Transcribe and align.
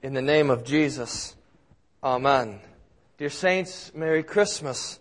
In 0.00 0.14
the 0.14 0.22
name 0.22 0.48
of 0.48 0.62
Jesus, 0.62 1.34
Amen. 2.04 2.60
Dear 3.18 3.30
Saints, 3.30 3.90
Merry 3.96 4.22
Christmas. 4.22 5.00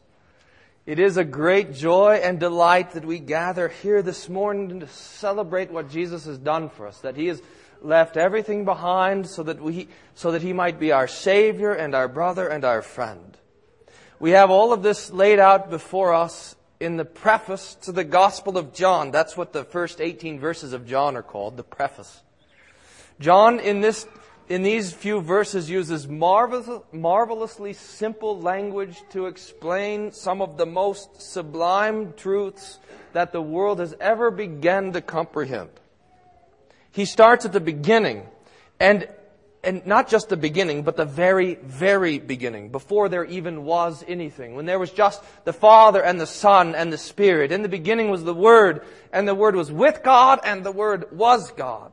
It 0.87 0.97
is 0.97 1.17
a 1.17 1.23
great 1.23 1.75
joy 1.75 2.19
and 2.23 2.39
delight 2.39 2.93
that 2.93 3.05
we 3.05 3.19
gather 3.19 3.67
here 3.67 4.01
this 4.01 4.27
morning 4.27 4.79
to 4.79 4.87
celebrate 4.87 5.69
what 5.69 5.91
Jesus 5.91 6.25
has 6.25 6.39
done 6.39 6.69
for 6.69 6.87
us, 6.87 6.97
that 7.01 7.15
He 7.15 7.27
has 7.27 7.43
left 7.83 8.17
everything 8.17 8.65
behind 8.65 9.27
so 9.27 9.43
that, 9.43 9.61
we, 9.61 9.87
so 10.15 10.31
that 10.31 10.41
He 10.41 10.51
might 10.51 10.79
be 10.79 10.91
our 10.91 11.07
Savior 11.07 11.73
and 11.73 11.93
our 11.93 12.07
brother 12.07 12.47
and 12.47 12.65
our 12.65 12.81
friend. 12.81 13.37
We 14.19 14.31
have 14.31 14.49
all 14.49 14.73
of 14.73 14.81
this 14.81 15.11
laid 15.11 15.37
out 15.37 15.69
before 15.69 16.11
us 16.11 16.55
in 16.79 16.97
the 16.97 17.05
preface 17.05 17.75
to 17.83 17.91
the 17.91 18.03
Gospel 18.03 18.57
of 18.57 18.73
John. 18.73 19.11
That's 19.11 19.37
what 19.37 19.53
the 19.53 19.63
first 19.63 20.01
18 20.01 20.39
verses 20.39 20.73
of 20.73 20.87
John 20.87 21.15
are 21.15 21.21
called, 21.21 21.55
the 21.55 21.63
preface. 21.63 22.23
John, 23.19 23.59
in 23.59 23.81
this 23.81 24.07
in 24.49 24.63
these 24.63 24.93
few 24.93 25.21
verses 25.21 25.69
uses 25.69 26.07
marvelous, 26.07 26.81
marvelously 26.91 27.73
simple 27.73 28.39
language 28.39 29.01
to 29.09 29.25
explain 29.25 30.11
some 30.11 30.41
of 30.41 30.57
the 30.57 30.65
most 30.65 31.21
sublime 31.21 32.13
truths 32.13 32.79
that 33.13 33.31
the 33.31 33.41
world 33.41 33.79
has 33.79 33.95
ever 33.99 34.31
begun 34.31 34.93
to 34.93 35.01
comprehend. 35.01 35.69
He 36.91 37.05
starts 37.05 37.45
at 37.45 37.53
the 37.53 37.59
beginning 37.59 38.25
and 38.79 39.07
and 39.63 39.85
not 39.85 40.07
just 40.07 40.29
the 40.29 40.37
beginning, 40.37 40.83
but 40.83 40.95
the 40.95 41.03
very, 41.03 41.55
very 41.55 42.19
beginning, 42.19 42.69
before 42.69 43.09
there 43.09 43.25
even 43.25 43.65
was 43.65 44.01
anything. 44.07 44.55
When 44.55 44.65
there 44.65 44.79
was 44.79 44.91
just 44.91 45.21
the 45.43 45.51
Father 45.51 46.01
and 46.01 46.21
the 46.21 46.27
Son 46.27 46.73
and 46.73 46.93
the 46.93 46.97
Spirit. 46.97 47.51
In 47.51 47.63
the 47.63 47.67
beginning 47.67 48.09
was 48.09 48.23
the 48.23 48.33
Word, 48.33 48.83
and 49.11 49.27
the 49.27 49.35
Word 49.35 49.55
was 49.55 49.69
with 49.69 50.03
God, 50.03 50.39
and 50.45 50.63
the 50.63 50.71
Word 50.71 51.11
was 51.11 51.51
God. 51.51 51.91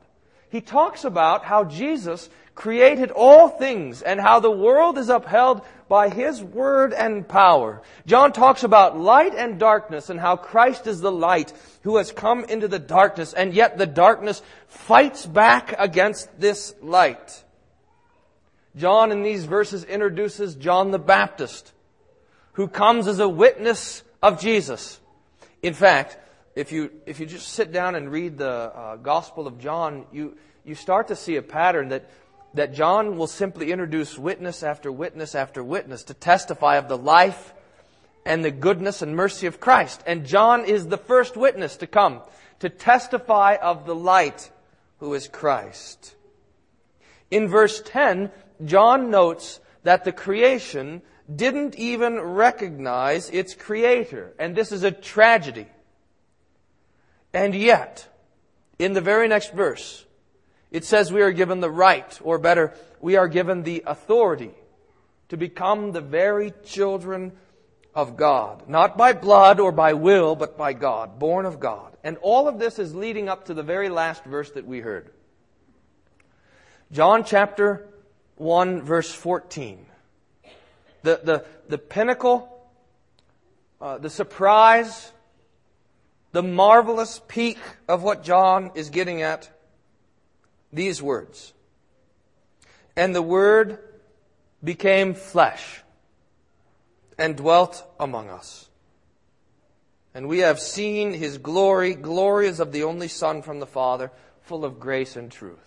He 0.50 0.60
talks 0.60 1.04
about 1.04 1.44
how 1.44 1.64
Jesus 1.64 2.30
created 2.54 3.10
all 3.10 3.48
things 3.48 4.02
and 4.02 4.20
how 4.20 4.40
the 4.40 4.50
world 4.50 4.96
is 4.98 5.08
upheld 5.08 5.62
by 5.88 6.08
His 6.08 6.42
word 6.42 6.92
and 6.92 7.26
power. 7.26 7.82
John 8.06 8.32
talks 8.32 8.62
about 8.62 8.98
light 8.98 9.34
and 9.34 9.58
darkness 9.58 10.08
and 10.10 10.20
how 10.20 10.36
Christ 10.36 10.86
is 10.86 11.00
the 11.00 11.12
light 11.12 11.52
who 11.82 11.96
has 11.96 12.12
come 12.12 12.44
into 12.44 12.68
the 12.68 12.78
darkness 12.78 13.32
and 13.32 13.52
yet 13.52 13.76
the 13.76 13.86
darkness 13.86 14.40
fights 14.68 15.26
back 15.26 15.74
against 15.78 16.40
this 16.40 16.74
light. 16.80 17.42
John 18.76 19.12
in 19.12 19.22
these 19.22 19.44
verses 19.44 19.84
introduces 19.84 20.54
John 20.54 20.90
the 20.90 20.98
Baptist 20.98 21.72
who 22.52 22.68
comes 22.68 23.06
as 23.06 23.18
a 23.18 23.28
witness 23.28 24.02
of 24.22 24.40
Jesus. 24.40 25.00
In 25.62 25.74
fact, 25.74 26.18
if 26.54 26.70
you, 26.72 26.90
if 27.04 27.18
you 27.18 27.26
just 27.26 27.48
sit 27.48 27.72
down 27.72 27.94
and 27.94 28.10
read 28.10 28.38
the 28.38 28.48
uh, 28.48 28.96
Gospel 28.96 29.46
of 29.46 29.58
John, 29.58 30.06
you, 30.12 30.36
you 30.64 30.74
start 30.74 31.08
to 31.08 31.16
see 31.16 31.36
a 31.36 31.42
pattern 31.42 31.88
that 31.88 32.08
that 32.54 32.72
John 32.72 33.16
will 33.16 33.26
simply 33.26 33.72
introduce 33.72 34.18
witness 34.18 34.62
after 34.62 34.90
witness 34.90 35.34
after 35.34 35.62
witness 35.62 36.04
to 36.04 36.14
testify 36.14 36.78
of 36.78 36.88
the 36.88 36.98
life 36.98 37.52
and 38.24 38.44
the 38.44 38.50
goodness 38.50 39.02
and 39.02 39.14
mercy 39.14 39.46
of 39.46 39.60
Christ. 39.60 40.02
And 40.06 40.24
John 40.24 40.64
is 40.64 40.86
the 40.86 40.96
first 40.96 41.36
witness 41.36 41.76
to 41.78 41.86
come 41.86 42.22
to 42.60 42.68
testify 42.68 43.56
of 43.60 43.86
the 43.86 43.94
light 43.94 44.50
who 44.98 45.14
is 45.14 45.28
Christ. 45.28 46.14
In 47.30 47.48
verse 47.48 47.82
10, 47.84 48.30
John 48.64 49.10
notes 49.10 49.60
that 49.82 50.04
the 50.04 50.12
creation 50.12 51.02
didn't 51.34 51.74
even 51.76 52.20
recognize 52.20 53.30
its 53.30 53.54
creator. 53.54 54.32
And 54.38 54.54
this 54.54 54.72
is 54.72 54.84
a 54.84 54.90
tragedy. 54.90 55.66
And 57.32 57.54
yet, 57.54 58.06
in 58.78 58.92
the 58.92 59.00
very 59.00 59.26
next 59.26 59.52
verse, 59.52 60.04
it 60.70 60.84
says 60.84 61.12
we 61.12 61.22
are 61.22 61.32
given 61.32 61.60
the 61.60 61.70
right, 61.70 62.18
or 62.22 62.38
better, 62.38 62.72
we 63.00 63.16
are 63.16 63.28
given 63.28 63.62
the 63.62 63.84
authority 63.86 64.50
to 65.28 65.36
become 65.36 65.92
the 65.92 66.00
very 66.00 66.52
children 66.64 67.32
of 67.94 68.16
God. 68.16 68.68
Not 68.68 68.96
by 68.96 69.12
blood 69.12 69.60
or 69.60 69.72
by 69.72 69.92
will, 69.92 70.34
but 70.34 70.58
by 70.58 70.72
God, 70.72 71.18
born 71.18 71.46
of 71.46 71.60
God. 71.60 71.96
And 72.02 72.16
all 72.18 72.48
of 72.48 72.58
this 72.58 72.78
is 72.78 72.94
leading 72.94 73.28
up 73.28 73.46
to 73.46 73.54
the 73.54 73.62
very 73.62 73.88
last 73.88 74.24
verse 74.24 74.50
that 74.52 74.66
we 74.66 74.80
heard. 74.80 75.10
John 76.92 77.24
chapter 77.24 77.88
1 78.36 78.82
verse 78.82 79.12
14. 79.12 79.86
The, 81.02 81.20
the, 81.22 81.44
the 81.68 81.78
pinnacle, 81.78 82.48
uh, 83.80 83.98
the 83.98 84.10
surprise, 84.10 85.12
the 86.32 86.42
marvelous 86.42 87.20
peak 87.28 87.58
of 87.88 88.02
what 88.02 88.24
John 88.24 88.72
is 88.74 88.90
getting 88.90 89.22
at 89.22 89.50
these 90.74 91.02
words. 91.02 91.52
And 92.96 93.14
the 93.14 93.22
Word 93.22 93.78
became 94.62 95.14
flesh 95.14 95.82
and 97.18 97.36
dwelt 97.36 97.86
among 97.98 98.28
us. 98.28 98.68
And 100.14 100.28
we 100.28 100.40
have 100.40 100.60
seen 100.60 101.12
his 101.12 101.38
glory. 101.38 101.94
Glory 101.94 102.46
is 102.46 102.60
of 102.60 102.72
the 102.72 102.84
only 102.84 103.08
Son 103.08 103.42
from 103.42 103.58
the 103.58 103.66
Father, 103.66 104.12
full 104.42 104.64
of 104.64 104.78
grace 104.78 105.16
and 105.16 105.30
truth. 105.30 105.58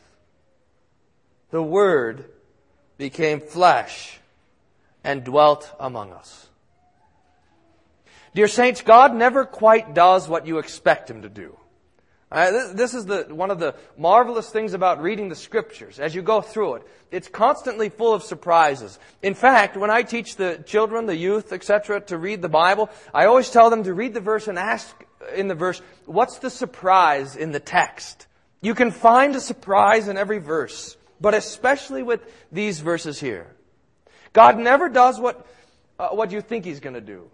The 1.52 1.64
Word 1.64 2.26
became 2.98 3.42
flesh 3.42 4.20
and 5.04 5.24
dwelt 5.24 5.74
among 5.80 6.12
us. 6.12 6.48
Dear 8.34 8.48
saints, 8.48 8.82
God 8.82 9.16
never 9.16 9.46
quite 9.46 9.94
does 9.94 10.30
what 10.30 10.46
you 10.46 10.60
expect 10.60 11.10
him 11.10 11.24
to 11.24 11.30
do. 11.30 11.58
Uh, 12.30 12.74
this 12.74 12.94
is 12.94 13.06
the, 13.06 13.26
one 13.30 13.52
of 13.52 13.60
the 13.60 13.74
marvelous 13.98 14.50
things 14.50 14.74
about 14.74 15.02
reading 15.02 15.30
the 15.30 15.36
scriptures 15.36 15.98
as 15.98 16.14
you 16.14 16.22
go 16.22 16.42
through 16.42 16.76
it. 16.76 16.88
It's 17.10 17.30
constantly 17.30 17.88
full 17.88 18.14
of 18.14 18.22
surprises. 18.22 19.00
In 19.22 19.34
fact, 19.34 19.78
when 19.78 19.90
I 19.90 20.04
teach 20.04 20.36
the 20.36 20.62
children, 20.66 21.06
the 21.06 21.16
youth, 21.16 21.54
etc., 21.54 22.02
to 22.02 22.18
read 22.18 22.42
the 22.42 22.50
Bible, 22.50 22.90
I 23.14 23.28
always 23.28 23.50
tell 23.50 23.70
them 23.70 23.84
to 23.84 23.94
read 23.94 24.14
the 24.14 24.20
verse 24.20 24.50
and 24.50 24.60
ask 24.60 24.94
in 25.36 25.48
the 25.48 25.56
verse, 25.56 25.82
what's 26.06 26.40
the 26.40 26.50
surprise 26.50 27.38
in 27.38 27.52
the 27.52 27.62
text? 27.62 28.28
You 28.62 28.76
can 28.76 28.92
find 28.92 29.34
a 29.36 29.40
surprise 29.40 30.10
in 30.10 30.18
every 30.18 30.40
verse, 30.40 30.98
but 31.22 31.34
especially 31.34 32.04
with 32.04 32.22
these 32.52 32.82
verses 32.82 33.22
here. 33.22 33.56
God 34.34 34.58
never 34.58 34.90
does 34.90 35.18
what, 35.18 35.48
uh, 35.98 36.10
what 36.10 36.32
you 36.32 36.42
think 36.42 36.66
He's 36.66 36.82
going 36.82 36.96
to 36.96 37.02
do. 37.02 37.30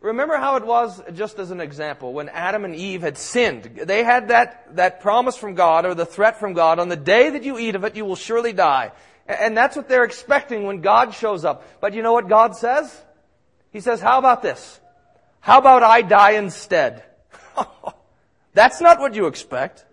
Remember 0.00 0.36
how 0.36 0.56
it 0.56 0.64
was, 0.64 1.02
just 1.12 1.38
as 1.40 1.50
an 1.50 1.60
example, 1.60 2.12
when 2.12 2.28
Adam 2.28 2.64
and 2.64 2.74
Eve 2.74 3.02
had 3.02 3.18
sinned. 3.18 3.80
They 3.84 4.04
had 4.04 4.28
that, 4.28 4.76
that 4.76 5.00
promise 5.00 5.36
from 5.36 5.54
God 5.54 5.84
or 5.84 5.94
the 5.94 6.06
threat 6.06 6.38
from 6.38 6.52
God, 6.52 6.78
on 6.78 6.88
the 6.88 6.96
day 6.96 7.30
that 7.30 7.42
you 7.42 7.58
eat 7.58 7.74
of 7.74 7.84
it, 7.84 7.96
you 7.96 8.04
will 8.04 8.16
surely 8.16 8.52
die. 8.52 8.92
And 9.26 9.56
that's 9.56 9.76
what 9.76 9.88
they're 9.88 10.04
expecting 10.04 10.64
when 10.64 10.80
God 10.80 11.14
shows 11.14 11.44
up. 11.44 11.64
But 11.80 11.94
you 11.94 12.02
know 12.02 12.12
what 12.12 12.28
God 12.28 12.56
says? 12.56 12.96
He 13.72 13.80
says, 13.80 14.00
how 14.00 14.18
about 14.18 14.40
this? 14.40 14.80
How 15.40 15.58
about 15.58 15.82
I 15.82 16.02
die 16.02 16.32
instead? 16.32 17.02
that's 18.54 18.80
not 18.80 19.00
what 19.00 19.14
you 19.14 19.26
expect. 19.26 19.84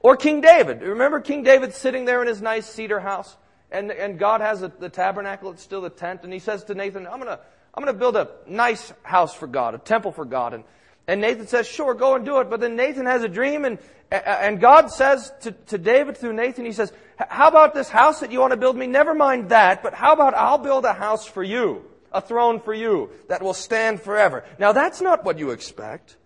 Or 0.00 0.16
King 0.16 0.40
David. 0.40 0.80
Remember 0.80 1.20
King 1.20 1.42
David 1.42 1.74
sitting 1.74 2.06
there 2.06 2.22
in 2.22 2.28
his 2.28 2.40
nice 2.40 2.66
cedar 2.66 3.00
house? 3.00 3.36
And, 3.70 3.90
and 3.90 4.18
God 4.18 4.40
has 4.40 4.62
a, 4.62 4.68
the 4.68 4.88
tabernacle, 4.88 5.50
it's 5.50 5.62
still 5.62 5.84
a 5.84 5.90
tent, 5.90 6.24
and 6.24 6.32
he 6.32 6.38
says 6.38 6.64
to 6.64 6.74
Nathan, 6.74 7.06
I'm 7.06 7.18
gonna, 7.18 7.40
I'm 7.74 7.84
going 7.84 7.94
to 7.94 7.98
build 7.98 8.16
a 8.16 8.28
nice 8.46 8.92
house 9.02 9.34
for 9.34 9.46
God, 9.46 9.74
a 9.74 9.78
temple 9.78 10.12
for 10.12 10.24
God. 10.24 10.54
And, 10.54 10.64
and 11.06 11.20
Nathan 11.20 11.46
says, 11.46 11.68
sure, 11.68 11.94
go 11.94 12.16
and 12.16 12.24
do 12.24 12.40
it. 12.40 12.50
But 12.50 12.60
then 12.60 12.76
Nathan 12.76 13.06
has 13.06 13.22
a 13.22 13.28
dream 13.28 13.64
and, 13.64 13.78
and 14.10 14.60
God 14.60 14.90
says 14.90 15.32
to, 15.42 15.52
to 15.52 15.78
David 15.78 16.16
through 16.16 16.32
Nathan, 16.32 16.64
he 16.64 16.72
says, 16.72 16.92
how 17.18 17.48
about 17.48 17.74
this 17.74 17.88
house 17.88 18.20
that 18.20 18.32
you 18.32 18.40
want 18.40 18.52
to 18.52 18.56
build 18.56 18.76
me? 18.76 18.86
Never 18.86 19.14
mind 19.14 19.50
that, 19.50 19.82
but 19.82 19.94
how 19.94 20.12
about 20.12 20.34
I'll 20.34 20.58
build 20.58 20.84
a 20.84 20.92
house 20.92 21.26
for 21.26 21.42
you, 21.42 21.84
a 22.12 22.20
throne 22.20 22.60
for 22.60 22.74
you 22.74 23.10
that 23.28 23.42
will 23.42 23.54
stand 23.54 24.00
forever. 24.00 24.44
Now 24.58 24.72
that's 24.72 25.00
not 25.00 25.24
what 25.24 25.38
you 25.38 25.50
expect. 25.50 26.16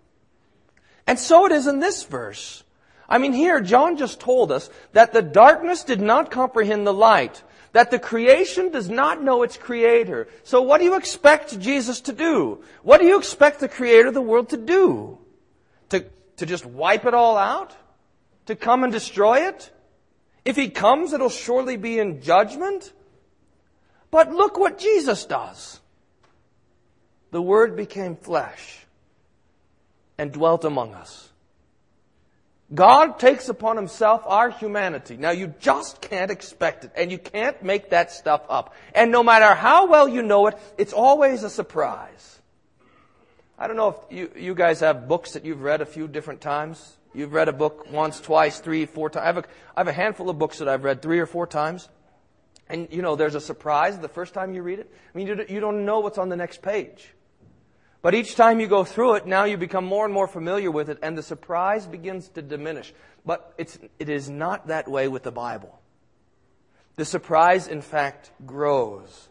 And 1.07 1.19
so 1.19 1.47
it 1.47 1.53
is 1.53 1.67
in 1.67 1.81
this 1.81 2.05
verse. 2.05 2.63
I 3.09 3.19
mean, 3.19 3.33
here, 3.33 3.61
John 3.61 3.97
just 3.97 4.21
told 4.21 4.53
us 4.53 4.71
that 4.93 5.13
the 5.13 5.23
darkness 5.23 5.85
did 5.85 6.01
not 6.01 6.31
comprehend 6.31 6.87
the 6.87 6.95
light 6.95 7.43
that 7.73 7.91
the 7.91 7.99
creation 7.99 8.71
does 8.71 8.89
not 8.89 9.23
know 9.23 9.43
its 9.43 9.57
creator. 9.57 10.29
So 10.45 10.63
what 10.63 10.79
do 10.79 10.85
you 10.85 10.97
expect 10.97 11.59
Jesus 11.59 12.03
to 12.03 12.13
do? 12.13 12.63
What 12.83 13.01
do 13.01 13.07
you 13.07 13.19
expect 13.19 13.61
the 13.61 13.69
creator 13.69 14.09
of 14.09 14.15
the 14.15 14.21
world 14.21 14.51
to 14.51 14.59
do? 14.59 15.19
To, 15.89 16.05
to 16.37 16.47
just 16.47 16.67
wipe 16.67 17.07
it 17.07 17.15
all 17.15 17.37
out? 17.37 17.75
To 18.47 18.57
come 18.57 18.85
and 18.85 18.93
destroy 18.93 19.49
it? 19.49 19.71
If 20.45 20.57
he 20.57 20.69
comes, 20.69 21.13
it'll 21.13 21.31
surely 21.31 21.77
be 21.77 21.99
in 21.99 22.21
judgment. 22.21 22.93
But 24.11 24.33
look 24.33 24.59
what 24.59 24.79
Jesus 24.79 25.25
does. 25.25 25.81
The 27.31 27.41
Word 27.41 27.77
became 27.77 28.17
flesh 28.17 28.85
and 30.19 30.31
dwelt 30.31 30.65
among 30.65 30.95
us. 30.95 31.32
God 32.75 33.19
takes 33.19 33.49
upon 33.49 33.77
himself 33.77 34.23
our 34.27 34.51
humanity. 34.51 35.17
Now 35.17 35.31
you 35.31 35.55
just 35.61 36.01
can't 36.01 36.31
expect 36.31 36.85
it, 36.85 36.93
and 36.97 37.11
you 37.11 37.19
can't 37.19 37.63
make 37.63 37.91
that 37.91 38.13
stuff 38.13 38.43
up. 38.49 38.75
And 38.95 39.11
no 39.11 39.23
matter 39.23 39.55
how 39.55 39.87
well 39.87 40.09
you 40.09 40.23
know 40.23 40.47
it, 40.47 40.59
it's 40.79 40.93
always 40.93 41.43
a 41.43 41.51
surprise. 41.51 42.41
I 43.59 43.67
don't 43.67 43.77
know 43.77 43.89
if 43.89 44.17
you, 44.17 44.31
you 44.37 44.55
guys 44.55 44.81
have 44.81 45.07
books 45.07 45.33
that 45.33 45.45
you've 45.45 45.63
read 45.63 45.83
a 45.83 45.87
few 45.87 46.09
different 46.09 46.41
times. 46.41 46.97
You've 47.15 47.33
read 47.33 47.49
a 47.49 47.53
book 47.53 47.91
once, 47.91 48.21
twice, 48.21 48.59
three, 48.59 48.87
four 48.87 49.11
times. 49.11 49.23
I 49.23 49.27
have, 49.27 49.37
a, 49.39 49.45
I 49.77 49.81
have 49.81 49.89
a 49.89 49.93
handful 49.93 50.31
of 50.31 50.39
books 50.39 50.59
that 50.59 50.69
I've 50.69 50.83
read 50.83 51.03
three 51.03 51.21
or 51.21 51.27
four 51.27 51.47
times. 51.47 51.89
And 52.69 52.89
you 52.91 53.03
know, 53.03 53.17
there's 53.17 53.35
a 53.35 53.41
surprise 53.41 53.99
the 53.99 54.09
first 54.09 54.33
time 54.33 54.55
you 54.55 54.63
read 54.63 54.79
it. 54.79 54.91
I 55.15 55.19
mean, 55.19 55.27
you 55.27 55.61
don't 55.61 55.85
know 55.85 56.01
what's 56.01 56.17
on 56.17 56.31
the 56.31 56.37
next 56.37 56.63
page. 56.63 57.13
But 58.03 58.17
each 58.17 58.35
time 58.35 58.59
you 58.59 58.67
go 58.67 58.83
through 58.83 59.15
it, 59.15 59.27
now 59.27 59.45
you 59.45 59.57
become 59.57 59.85
more 59.85 60.05
and 60.05 60.13
more 60.13 60.27
familiar 60.27 60.73
with 60.73 60.91
it, 60.91 60.99
and 61.03 61.17
the 61.17 61.23
surprise 61.23 61.87
begins 61.87 62.29
to 62.31 62.43
diminish. 62.43 62.93
But 63.25 63.55
it's, 63.57 63.79
it 64.01 64.09
is 64.09 64.29
not 64.29 64.67
that 64.67 64.89
way 64.89 65.07
with 65.07 65.23
the 65.23 65.31
Bible. 65.31 65.81
The 66.97 67.05
surprise, 67.05 67.69
in 67.69 67.81
fact, 67.81 68.33
grows. 68.45 69.29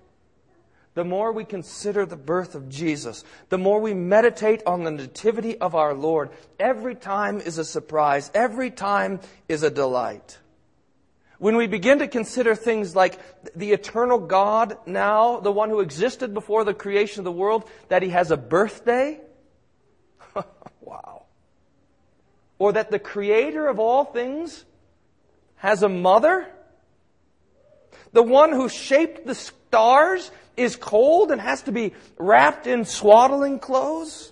The 0.93 1.03
more 1.03 1.31
we 1.31 1.45
consider 1.45 2.05
the 2.05 2.17
birth 2.17 2.55
of 2.55 2.69
Jesus, 2.69 3.23
the 3.49 3.57
more 3.57 3.79
we 3.79 3.93
meditate 3.93 4.63
on 4.65 4.83
the 4.83 4.91
nativity 4.91 5.57
of 5.57 5.75
our 5.75 5.93
Lord, 5.93 6.31
every 6.59 6.95
time 6.95 7.39
is 7.39 7.57
a 7.57 7.65
surprise, 7.65 8.31
every 8.33 8.71
time 8.71 9.19
is 9.47 9.63
a 9.63 9.69
delight. 9.69 10.37
When 11.41 11.55
we 11.55 11.65
begin 11.65 11.97
to 11.97 12.07
consider 12.07 12.53
things 12.53 12.95
like 12.95 13.17
the 13.55 13.71
eternal 13.71 14.19
God 14.19 14.77
now, 14.85 15.39
the 15.39 15.51
one 15.51 15.71
who 15.71 15.79
existed 15.79 16.35
before 16.35 16.63
the 16.63 16.75
creation 16.75 17.21
of 17.21 17.23
the 17.23 17.31
world, 17.31 17.67
that 17.87 18.03
he 18.03 18.09
has 18.09 18.29
a 18.29 18.37
birthday. 18.37 19.19
wow. 20.81 21.23
Or 22.59 22.73
that 22.73 22.91
the 22.91 22.99
creator 22.99 23.65
of 23.65 23.79
all 23.79 24.05
things 24.05 24.65
has 25.55 25.81
a 25.81 25.89
mother. 25.89 26.47
The 28.13 28.21
one 28.21 28.51
who 28.51 28.69
shaped 28.69 29.25
the 29.25 29.33
stars 29.33 30.29
is 30.55 30.75
cold 30.75 31.31
and 31.31 31.41
has 31.41 31.63
to 31.63 31.71
be 31.71 31.95
wrapped 32.19 32.67
in 32.67 32.85
swaddling 32.85 33.57
clothes. 33.57 34.30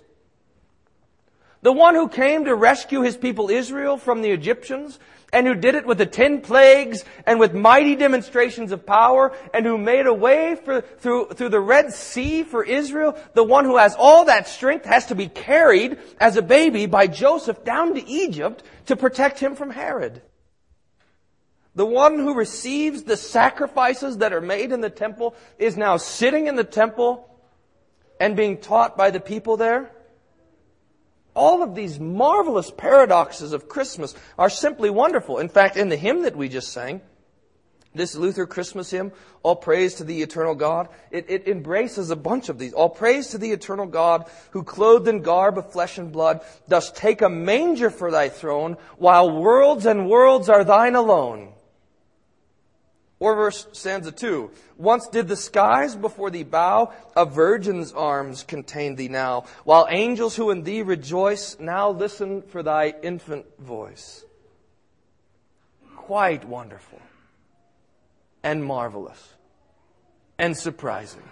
The 1.62 1.72
one 1.72 1.94
who 1.94 2.08
came 2.08 2.46
to 2.46 2.54
rescue 2.54 3.02
his 3.02 3.16
people 3.16 3.50
Israel 3.50 3.96
from 3.98 4.22
the 4.22 4.30
Egyptians 4.30 4.98
and 5.32 5.46
who 5.46 5.54
did 5.54 5.74
it 5.74 5.86
with 5.86 5.98
the 5.98 6.06
ten 6.06 6.40
plagues 6.40 7.04
and 7.26 7.38
with 7.38 7.54
mighty 7.54 7.94
demonstrations 7.96 8.72
of 8.72 8.86
power 8.86 9.32
and 9.54 9.64
who 9.64 9.78
made 9.78 10.06
a 10.06 10.14
way 10.14 10.56
for, 10.56 10.80
through, 10.80 11.28
through 11.28 11.50
the 11.50 11.60
Red 11.60 11.92
Sea 11.92 12.42
for 12.42 12.64
Israel, 12.64 13.16
the 13.34 13.44
one 13.44 13.64
who 13.64 13.76
has 13.76 13.94
all 13.96 14.24
that 14.24 14.48
strength 14.48 14.86
has 14.86 15.06
to 15.06 15.14
be 15.14 15.28
carried 15.28 15.98
as 16.18 16.36
a 16.36 16.42
baby 16.42 16.86
by 16.86 17.06
Joseph 17.06 17.62
down 17.64 17.94
to 17.94 18.08
Egypt 18.08 18.62
to 18.86 18.96
protect 18.96 19.38
him 19.38 19.54
from 19.54 19.70
Herod. 19.70 20.22
The 21.74 21.86
one 21.86 22.18
who 22.18 22.34
receives 22.34 23.04
the 23.04 23.16
sacrifices 23.16 24.18
that 24.18 24.32
are 24.32 24.40
made 24.40 24.72
in 24.72 24.80
the 24.80 24.90
temple 24.90 25.36
is 25.58 25.76
now 25.76 25.98
sitting 25.98 26.48
in 26.48 26.56
the 26.56 26.64
temple 26.64 27.28
and 28.18 28.36
being 28.36 28.58
taught 28.58 28.96
by 28.96 29.10
the 29.10 29.20
people 29.20 29.56
there. 29.56 29.92
All 31.34 31.62
of 31.62 31.74
these 31.74 32.00
marvelous 32.00 32.70
paradoxes 32.70 33.52
of 33.52 33.68
Christmas 33.68 34.14
are 34.38 34.50
simply 34.50 34.90
wonderful. 34.90 35.38
In 35.38 35.48
fact, 35.48 35.76
in 35.76 35.88
the 35.88 35.96
hymn 35.96 36.22
that 36.22 36.36
we 36.36 36.48
just 36.48 36.72
sang, 36.72 37.00
this 37.94 38.14
Luther 38.14 38.46
Christmas 38.46 38.90
hymn, 38.90 39.12
All 39.42 39.56
Praise 39.56 39.94
to 39.94 40.04
the 40.04 40.22
Eternal 40.22 40.54
God, 40.54 40.88
it, 41.10 41.26
it, 41.28 41.48
embraces 41.48 42.10
a 42.10 42.16
bunch 42.16 42.48
of 42.48 42.58
these. 42.58 42.72
All 42.72 42.88
praise 42.88 43.28
to 43.28 43.38
the 43.38 43.50
Eternal 43.50 43.86
God, 43.86 44.30
who 44.50 44.62
clothed 44.62 45.08
in 45.08 45.22
garb 45.22 45.58
of 45.58 45.72
flesh 45.72 45.98
and 45.98 46.12
blood, 46.12 46.40
dost 46.68 46.94
take 46.94 47.20
a 47.20 47.28
manger 47.28 47.90
for 47.90 48.10
thy 48.10 48.28
throne, 48.28 48.76
while 48.98 49.30
worlds 49.30 49.86
and 49.86 50.08
worlds 50.08 50.48
are 50.48 50.62
thine 50.62 50.94
alone. 50.94 51.52
Or 53.20 53.34
verse 53.34 53.68
stanza 53.72 54.10
2. 54.10 54.50
Once 54.78 55.06
did 55.08 55.28
the 55.28 55.36
skies 55.36 55.94
before 55.94 56.30
thee 56.30 56.42
bow, 56.42 56.92
a 57.14 57.26
virgin's 57.26 57.92
arms 57.92 58.42
contain 58.42 58.96
thee 58.96 59.08
now, 59.08 59.44
while 59.64 59.86
angels 59.90 60.34
who 60.34 60.50
in 60.50 60.62
thee 60.62 60.80
rejoice 60.80 61.58
now 61.60 61.90
listen 61.90 62.40
for 62.40 62.62
thy 62.62 62.94
infant 63.02 63.44
voice. 63.58 64.24
Quite 65.96 66.46
wonderful 66.46 67.00
and 68.42 68.64
marvelous 68.64 69.34
and 70.38 70.56
surprising. 70.56 71.22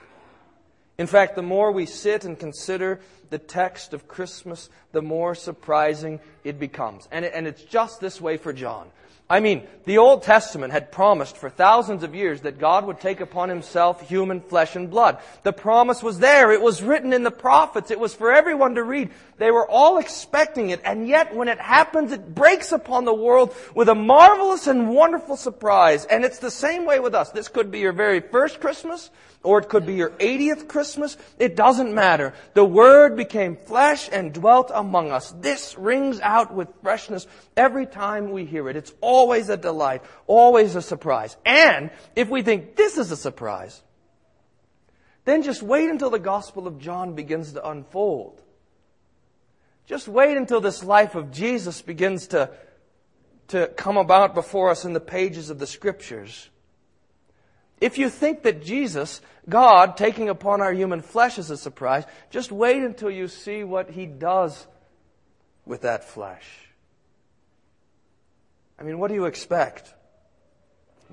In 0.99 1.07
fact, 1.07 1.37
the 1.37 1.43
more 1.43 1.73
we 1.73 1.87
sit 1.87 2.25
and 2.25 2.39
consider 2.39 3.01
the 3.31 3.39
text 3.39 3.95
of 3.95 4.09
Christmas, 4.09 4.69
the 4.93 5.01
more 5.01 5.35
surprising 5.35 6.21
it 6.45 6.59
becomes. 6.59 7.09
And, 7.11 7.25
it, 7.25 7.33
and 7.35 7.47
it's 7.47 7.63
just 7.63 8.01
this 8.01 8.21
way 8.21 8.37
for 8.37 8.53
John. 8.53 8.91
I 9.31 9.41
mean, 9.41 9.67
the 9.85 9.99
Old 9.99 10.23
Testament 10.23 10.73
had 10.73 10.91
promised 10.91 11.37
for 11.37 11.51
thousands 11.51 12.03
of 12.03 12.15
years 12.15 12.43
that 12.43 12.59
God 12.59 12.87
would 12.87 12.99
take 12.99 13.21
upon 13.21 13.51
himself 13.51 14.09
human 14.09 14.41
flesh 14.41 14.75
and 14.75 14.89
blood. 14.89 15.19
The 15.43 15.53
promise 15.53 16.03
was 16.03 16.19
there. 16.19 16.51
It 16.51 16.63
was 16.63 16.83
written 16.83 17.13
in 17.13 17.25
the 17.25 17.31
prophets. 17.31 17.91
It 17.91 18.01
was 18.01 18.15
for 18.15 18.33
everyone 18.33 18.75
to 18.77 18.83
read. 18.83 19.11
They 19.37 19.51
were 19.51 19.69
all 19.69 19.99
expecting 19.99 20.71
it. 20.71 20.81
And 20.83 21.07
yet, 21.07 21.35
when 21.35 21.49
it 21.49 21.59
happens, 21.59 22.13
it 22.13 22.35
breaks 22.35 22.73
upon 22.73 23.05
the 23.05 23.15
world 23.15 23.55
with 23.75 23.91
a 23.91 23.95
marvelous 23.95 24.67
and 24.67 24.89
wonderful 24.89 25.37
surprise. 25.37 26.07
And 26.07 26.25
it's 26.25 26.39
the 26.39 26.51
same 26.51 26.87
way 26.87 26.99
with 26.99 27.15
us. 27.15 27.31
This 27.31 27.49
could 27.49 27.71
be 27.71 27.81
your 27.81 27.93
very 27.93 28.21
first 28.21 28.61
Christmas 28.61 29.11
or 29.43 29.61
it 29.61 29.69
could 29.69 29.87
be 29.87 29.95
your 29.95 30.11
80th 30.11 30.69
Christmas. 30.69 31.17
It 31.39 31.55
doesn't 31.55 31.95
matter. 31.95 32.35
The 32.55 32.65
Word 32.65 33.17
became 33.17 33.57
flesh 33.57 34.09
and 34.11 34.33
dwelt 34.33 34.71
among 34.75 35.13
us. 35.13 35.33
This 35.41 35.77
rings 35.79 36.21
out 36.21 36.53
with 36.53 36.69
freshness 36.83 37.27
every 37.57 37.87
time 37.87 38.31
we 38.31 38.45
hear 38.45 38.69
it. 38.69 38.77
It's 38.77 38.93
always 39.19 39.49
a 39.49 39.57
delight, 39.57 40.03
always 40.27 40.77
a 40.77 40.83
surprise. 40.83 41.37
And 41.45 41.91
if 42.15 42.29
we 42.29 42.43
think 42.43 42.77
this 42.77 42.99
is 42.99 43.11
a 43.11 43.17
surprise, 43.17 43.83
then 45.25 45.43
just 45.43 45.63
wait 45.63 45.91
until 45.91 46.11
the 46.11 46.21
Gospel 46.21 46.69
of 46.69 46.79
John 46.79 47.15
begins 47.15 47.53
to 47.53 47.69
unfold. 47.69 48.41
Just 49.87 50.07
wait 50.07 50.37
until 50.37 50.61
this 50.61 50.85
life 50.85 51.17
of 51.17 51.33
Jesus 51.33 51.83
begins 51.83 52.29
to, 52.29 52.51
to 53.49 53.67
come 53.69 53.97
about 53.97 54.35
before 54.35 54.71
us 54.71 54.85
in 54.85 54.93
the 54.93 55.01
pages 55.01 55.51
of 55.51 55.59
the 55.59 55.67
Scriptures. 55.67 56.49
If 57.81 57.99
you 57.99 58.09
think 58.11 58.43
that 58.43 58.63
Jesus, 58.63 59.21
God, 59.49 59.97
taking 59.97 60.29
upon 60.29 60.61
our 60.61 60.73
human 60.73 61.03
flesh 61.03 61.39
is 61.39 61.51
a 61.51 61.57
surprise, 61.57 62.05
just 62.31 62.53
wait 62.53 62.83
until 62.83 63.11
you 63.11 63.27
see 63.27 63.65
what 63.65 63.91
He 63.91 64.07
does 64.07 64.67
with 65.67 65.83
that 65.83 66.05
flesh. 66.05 66.68
I 68.79 68.83
mean, 68.83 68.99
what 68.99 69.09
do 69.09 69.15
you 69.15 69.25
expect? 69.25 69.95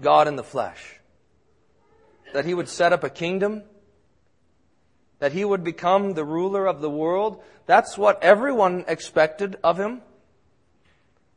God 0.01 0.27
in 0.27 0.35
the 0.35 0.43
flesh. 0.43 0.99
That 2.33 2.45
He 2.45 2.53
would 2.53 2.69
set 2.69 2.93
up 2.93 3.03
a 3.03 3.09
kingdom? 3.09 3.63
That 5.19 5.31
He 5.31 5.45
would 5.45 5.63
become 5.63 6.13
the 6.13 6.25
ruler 6.25 6.65
of 6.65 6.81
the 6.81 6.89
world? 6.89 7.41
That's 7.65 7.97
what 7.97 8.21
everyone 8.21 8.85
expected 8.87 9.57
of 9.63 9.79
Him. 9.79 10.01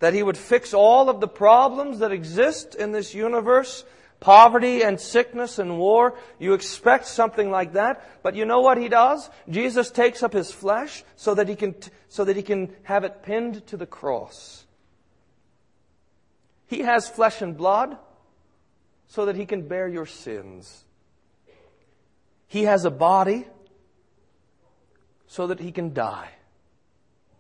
That 0.01 0.15
He 0.15 0.23
would 0.23 0.37
fix 0.37 0.75
all 0.75 1.09
of 1.09 1.21
the 1.21 1.29
problems 1.29 2.01
that 2.01 2.13
exist 2.13 2.75
in 2.75 2.93
this 2.93 3.15
universe 3.15 3.85
poverty 4.21 4.83
and 4.83 5.01
sickness 5.01 5.59
and 5.59 5.79
war. 5.79 6.15
You 6.39 6.55
expect 6.55 7.07
something 7.07 7.51
like 7.51 7.75
that, 7.75 8.23
but 8.23 8.35
you 8.35 8.45
know 8.45 8.61
what 8.61 8.79
he 8.79 8.89
does? 8.89 9.31
Jesus 9.49 9.91
takes 9.91 10.23
up 10.23 10.33
his 10.33 10.51
flesh 10.51 11.05
so 11.17 11.35
that 11.35 11.49
he 11.49 11.57
can, 11.57 11.75
so 12.09 12.25
that 12.25 12.37
he 12.37 12.43
can 12.43 12.75
have 12.83 13.05
it 13.05 13.23
pinned 13.23 13.67
to 13.69 13.77
the 13.77 13.87
cross. 13.87 14.67
He 16.69 16.81
has 16.81 17.09
flesh 17.09 17.43
and 17.43 17.57
blood 17.57 17.97
so 19.09 19.25
that 19.25 19.37
he 19.37 19.47
can 19.47 19.67
bear 19.67 19.89
your 19.89 20.07
sins. 20.07 20.85
He 22.47 22.65
has 22.65 22.85
a 22.85 22.91
body 22.91 23.47
so 25.27 25.47
that 25.49 25.61
he 25.61 25.73
can 25.73 25.93
die. 25.95 26.31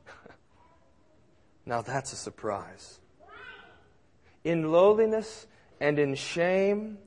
now 1.66 1.82
that's 1.82 2.12
a 2.12 2.16
surprise. 2.16 3.00
In 4.44 4.72
lowliness 4.72 5.46
and 5.78 5.98
in 5.98 6.14
shame, 6.14 6.98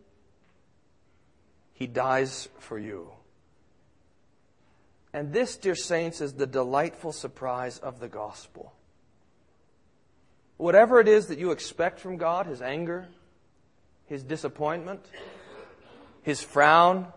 he 1.74 1.88
dies 1.88 2.50
for 2.60 2.78
you. 2.78 3.10
And 5.14 5.34
this, 5.34 5.58
dear 5.58 5.76
saints, 5.76 6.22
is 6.22 6.34
the 6.34 6.48
delightful 6.48 7.12
surprise 7.12 7.80
of 7.80 8.00
the 8.00 8.08
gospel. 8.08 8.74
Whatever 10.62 11.00
it 11.00 11.08
is 11.08 11.26
that 11.28 11.40
you 11.40 11.50
expect 11.50 12.00
from 12.00 12.18
God, 12.18 12.46
his 12.46 12.62
anger, 12.62 13.08
his 14.06 14.22
disappointment, 14.22 15.04
his 16.22 16.40
frown, 16.40 17.08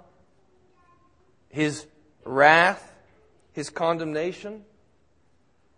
his 1.50 1.86
wrath, 2.24 2.94
his 3.52 3.68
condemnation, 3.68 4.64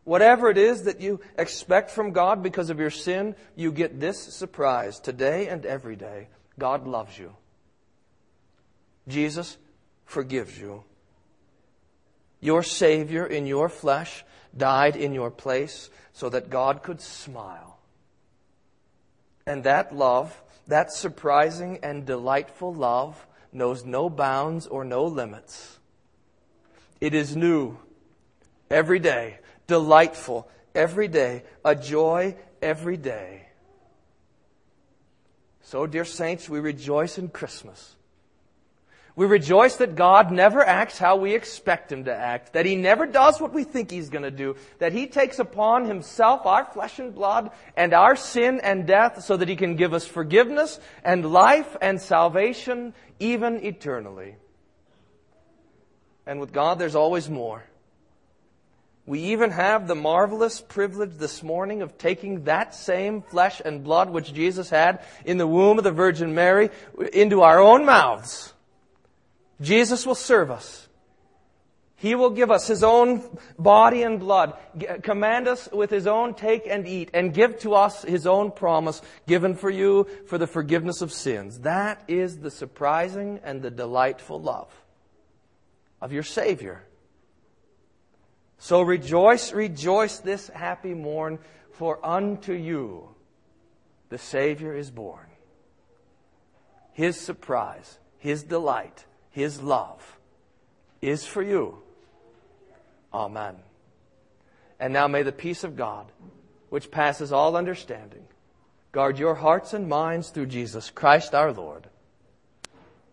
Whatever 0.04 0.50
it 0.50 0.56
is 0.56 0.85
that 0.85 1.00
you 1.00 1.18
expect 1.37 1.90
from 1.90 2.12
God 2.12 2.40
because 2.40 2.70
of 2.70 2.78
your 2.78 2.90
sin, 2.90 3.35
you 3.56 3.73
get 3.73 3.99
this 3.99 4.16
surprise 4.23 5.00
today 5.00 5.49
and 5.49 5.66
every 5.66 5.96
day. 5.96 6.28
God 6.61 6.87
loves 6.87 7.18
you. 7.18 7.35
Jesus 9.08 9.56
forgives 10.04 10.56
you. 10.56 10.85
Your 12.40 12.62
Savior 12.62 13.26
in 13.26 13.47
your 13.47 13.69
flesh 13.69 14.25
died 14.57 14.97
in 14.97 15.12
your 15.12 15.31
place 15.31 15.90
so 16.12 16.28
that 16.28 16.50
God 16.50 16.83
could 16.83 17.00
smile. 17.00 17.78
And 19.47 19.64
that 19.64 19.95
love, 19.95 20.43
that 20.66 20.93
surprising 20.93 21.78
and 21.83 22.05
delightful 22.07 22.75
love, 22.75 23.26
knows 23.52 23.85
no 23.85 24.11
bounds 24.11 24.66
or 24.66 24.85
no 24.85 25.05
limits. 25.05 25.78
It 27.00 27.14
is 27.14 27.37
new 27.37 27.78
every 28.71 28.99
day 28.99 29.38
delightful 29.66 30.49
every 30.75 31.09
day, 31.09 31.43
a 31.64 31.75
joy 31.75 32.37
every 32.62 32.97
day. 32.97 33.49
So, 35.62 35.87
dear 35.87 36.05
saints, 36.05 36.49
we 36.49 36.61
rejoice 36.61 37.19
in 37.19 37.28
Christmas. 37.28 37.97
We 39.16 39.25
rejoice 39.25 39.76
that 39.76 39.96
God 39.96 40.30
never 40.30 40.62
acts 40.62 40.99
how 40.99 41.16
we 41.16 41.35
expect 41.35 41.90
Him 41.90 42.04
to 42.04 42.14
act, 42.14 42.52
that 42.52 42.66
He 42.66 42.76
never 42.76 43.06
does 43.06 43.40
what 43.40 43.54
we 43.54 43.64
think 43.64 43.90
He's 43.90 44.11
going 44.11 44.25
to 44.25 44.30
do, 44.30 44.56
that 44.78 44.92
He 44.92 45.06
takes 45.06 45.38
upon 45.38 45.87
Himself 45.87 46.44
our 46.44 46.66
flesh 46.66 46.99
and 46.99 47.14
blood 47.14 47.50
and 47.78 47.94
our 47.94 48.14
sin 48.14 48.61
and 48.62 48.87
death 48.87 49.25
so 49.25 49.38
that 49.38 49.49
He 49.49 49.56
can 49.56 49.75
give 49.76 49.94
us 49.94 50.06
forgiveness 50.06 50.78
and 51.02 51.32
life 51.32 51.78
and 51.80 51.99
salvation 51.99 52.92
even 53.18 53.64
eternally. 53.64 54.37
And 56.26 56.38
with 56.38 56.52
God, 56.52 56.78
there's 56.78 56.94
always 56.94 57.30
more. 57.30 57.64
We 59.06 59.20
even 59.20 59.50
have 59.52 59.87
the 59.87 59.94
marvelous 59.94 60.61
privilege 60.61 61.12
this 61.16 61.42
morning 61.42 61.80
of 61.80 61.96
taking 61.96 62.44
that 62.44 62.75
same 62.75 63.23
flesh 63.23 63.62
and 63.64 63.82
blood 63.82 64.11
which 64.11 64.35
Jesus 64.35 64.68
had 64.68 65.02
in 65.25 65.38
the 65.38 65.46
womb 65.46 65.78
of 65.78 65.85
the 65.85 65.92
Virgin 65.92 66.35
Mary 66.35 66.68
into 67.14 67.40
our 67.40 67.61
own 67.61 67.87
mouths. 67.87 68.52
Jesus 69.61 70.07
will 70.07 70.15
serve 70.15 70.51
us. 70.51 70.89
He 71.99 72.15
will 72.15 72.31
give 72.31 72.51
us 72.51 72.67
His 72.67 72.85
own 72.85 73.23
body 73.59 74.03
and 74.03 74.21
blood, 74.21 74.55
command 75.03 75.49
us 75.49 75.69
with 75.73 75.91
His 75.91 76.07
own 76.07 76.35
take 76.35 76.67
and 76.67 76.87
eat, 76.87 77.11
and 77.15 77.33
give 77.33 77.59
to 77.61 77.75
us 77.75 78.03
His 78.03 78.27
own 78.27 78.51
promise 78.51 79.01
given 79.27 79.55
for 79.55 79.71
you 79.71 80.07
for 80.27 80.37
the 80.37 80.47
forgiveness 80.47 81.01
of 81.01 81.11
sins. 81.11 81.61
That 81.61 82.03
is 82.07 82.39
the 82.39 82.51
surprising 82.51 83.41
and 83.43 83.63
the 83.63 83.71
delightful 83.71 84.41
love 84.41 84.71
of 86.03 86.13
your 86.13 86.23
Savior. 86.23 86.85
So 88.59 88.83
rejoice, 88.83 89.53
rejoice 89.53 90.19
this 90.19 90.49
happy 90.49 90.95
morn, 90.95 91.39
for 91.73 92.05
unto 92.05 92.53
you 92.53 93.09
the 94.11 94.19
Savior 94.19 94.75
is 94.75 94.91
born. 94.91 95.27
His 96.93 97.19
surprise, 97.19 97.99
His 98.19 98.43
delight, 98.43 99.07
His 99.37 99.61
love 99.61 100.16
is 101.02 101.26
for 101.26 101.43
you. 101.43 101.76
Amen. 103.12 103.57
And 104.81 104.95
now 104.95 105.09
may 105.09 105.25
the 105.25 105.31
peace 105.31 105.62
of 105.62 105.76
God, 105.76 106.07
which 106.71 106.90
passes 106.90 107.33
all 107.33 107.55
understanding, 107.55 108.25
guard 108.93 109.19
your 109.19 109.35
hearts 109.35 109.75
and 109.75 109.90
minds 109.90 110.31
through 110.31 110.47
Jesus 110.47 110.88
Christ 110.88 111.35
our 111.35 111.52
Lord. 111.52 111.87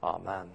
Amen. 0.01 0.47